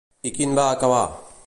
[0.29, 1.05] I quin va acabar?